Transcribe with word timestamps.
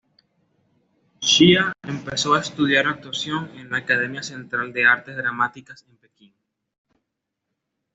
Xia 1.19 1.73
empezó 1.83 2.33
a 2.33 2.39
estudiar 2.39 2.87
actuación 2.87 3.51
en 3.53 3.69
la 3.69 3.77
Academia 3.77 4.23
Central 4.23 4.73
de 4.73 4.87
Artes 4.87 5.15
Dramáticas 5.15 5.85
en 5.87 5.97
Pekín. 5.97 6.33